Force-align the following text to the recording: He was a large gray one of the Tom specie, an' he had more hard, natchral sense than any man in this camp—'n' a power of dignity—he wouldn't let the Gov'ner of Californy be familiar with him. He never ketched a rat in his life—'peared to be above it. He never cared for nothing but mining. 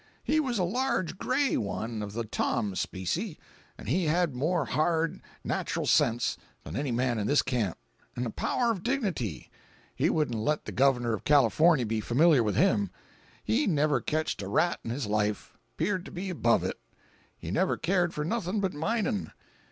He 0.23 0.39
was 0.39 0.57
a 0.57 0.63
large 0.63 1.19
gray 1.19 1.55
one 1.57 2.01
of 2.01 2.13
the 2.13 2.23
Tom 2.23 2.73
specie, 2.75 3.37
an' 3.77 3.85
he 3.85 4.05
had 4.05 4.33
more 4.33 4.65
hard, 4.65 5.21
natchral 5.43 5.85
sense 5.85 6.37
than 6.63 6.75
any 6.75 6.91
man 6.91 7.19
in 7.19 7.27
this 7.27 7.43
camp—'n' 7.43 8.25
a 8.25 8.31
power 8.31 8.71
of 8.71 8.81
dignity—he 8.81 10.09
wouldn't 10.09 10.39
let 10.39 10.65
the 10.65 10.71
Gov'ner 10.71 11.13
of 11.13 11.23
Californy 11.23 11.83
be 11.83 12.01
familiar 12.01 12.41
with 12.41 12.55
him. 12.55 12.89
He 13.43 13.67
never 13.67 14.01
ketched 14.01 14.41
a 14.41 14.47
rat 14.47 14.79
in 14.83 14.89
his 14.89 15.05
life—'peared 15.05 16.03
to 16.05 16.09
be 16.11 16.31
above 16.31 16.63
it. 16.63 16.79
He 17.37 17.51
never 17.51 17.77
cared 17.77 18.11
for 18.11 18.25
nothing 18.25 18.59
but 18.59 18.73
mining. 18.73 19.29